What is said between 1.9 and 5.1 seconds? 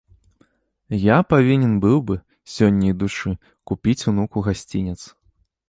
бы, сёння ідучы, купіць унуку гасцінец.